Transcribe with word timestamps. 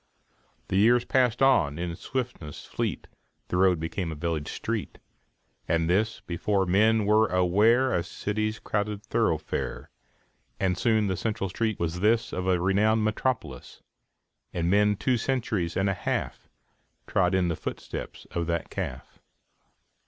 The 0.69 0.77
years 0.77 1.05
passed 1.05 1.43
on 1.43 1.77
in 1.77 1.95
swiftness 1.95 2.65
fleet, 2.65 3.05
The 3.49 3.57
road 3.57 3.79
became 3.79 4.11
a 4.11 4.15
village 4.15 4.51
street, 4.51 4.97
And 5.67 5.87
this, 5.87 6.21
before 6.21 6.65
men 6.65 7.05
were 7.05 7.27
aware, 7.27 7.93
A 7.93 7.99
cityŌĆÖs 7.99 8.63
crowded 8.63 9.03
thoroughfare; 9.03 9.91
And 10.59 10.75
soon 10.75 11.05
the 11.05 11.15
central 11.15 11.49
street 11.51 11.79
was 11.79 11.99
this 11.99 12.33
Of 12.33 12.47
a 12.47 12.59
renowned 12.59 13.03
metropolis; 13.03 13.83
And 14.51 14.71
men 14.71 14.95
two 14.95 15.17
centuries 15.17 15.77
and 15.77 15.87
a 15.87 15.93
half 15.93 16.49
Trod 17.05 17.35
in 17.35 17.49
the 17.49 17.55
footsteps 17.55 18.25
of 18.31 18.47
that 18.47 18.71
calf. 18.71 19.19